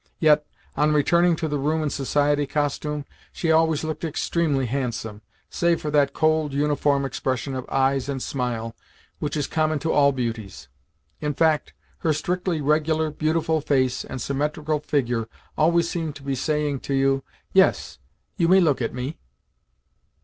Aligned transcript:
Yet, 0.17 0.43
on 0.75 0.93
returning 0.93 1.35
to 1.35 1.47
the 1.47 1.59
room 1.59 1.83
in 1.83 1.91
society 1.91 2.47
costume, 2.47 3.05
she 3.31 3.51
always 3.51 3.83
looked 3.83 4.03
extremely 4.03 4.65
handsome 4.65 5.21
save 5.47 5.79
for 5.79 5.91
that 5.91 6.11
cold, 6.11 6.53
uniform 6.55 7.05
expression 7.05 7.53
of 7.53 7.69
eyes 7.69 8.09
and 8.09 8.19
smile 8.19 8.75
which 9.19 9.37
is 9.37 9.45
common 9.45 9.77
to 9.77 9.91
all 9.91 10.11
beauties. 10.11 10.69
In 11.19 11.35
fact, 11.35 11.73
her 11.99 12.13
strictly 12.13 12.61
regular, 12.61 13.11
beautiful 13.11 13.61
face 13.61 14.03
and 14.03 14.19
symmetrical 14.19 14.79
figure 14.79 15.27
always 15.55 15.87
seemed 15.87 16.15
to 16.15 16.23
be 16.23 16.33
saying 16.33 16.79
to 16.79 16.95
you, 16.95 17.23
"Yes, 17.53 17.99
you 18.37 18.47
may 18.47 18.59
look 18.59 18.81
at 18.81 18.95
me." 18.95 19.19